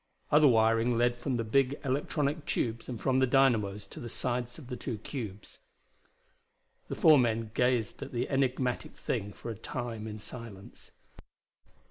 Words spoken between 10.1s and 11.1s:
silence.